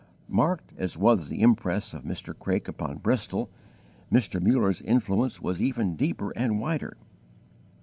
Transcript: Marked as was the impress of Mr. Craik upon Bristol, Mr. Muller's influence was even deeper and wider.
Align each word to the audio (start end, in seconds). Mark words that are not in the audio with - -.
Marked 0.29 0.73
as 0.79 0.97
was 0.97 1.29
the 1.29 1.43
impress 1.43 1.93
of 1.93 2.05
Mr. 2.05 2.33
Craik 2.35 2.67
upon 2.67 2.97
Bristol, 2.97 3.51
Mr. 4.11 4.41
Muller's 4.41 4.81
influence 4.81 5.43
was 5.43 5.61
even 5.61 5.95
deeper 5.95 6.31
and 6.35 6.59
wider. 6.59 6.97